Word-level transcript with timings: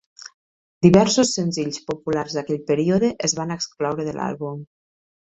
Diversos 0.85 1.33
senzills 1.37 1.79
populars 1.91 2.39
d'aquell 2.39 2.59
període 2.73 3.13
es 3.31 3.39
van 3.43 3.57
excloure 3.61 4.11
de 4.13 4.21
l'àlbum. 4.21 4.69